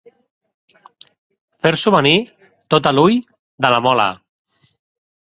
Fer-s'ho 1.65 1.93
venir 1.95 2.13
tot 2.75 2.89
a 2.93 2.95
l'ull 2.97 3.19
de 3.67 3.71
la 3.75 3.81
mola. 3.89 4.07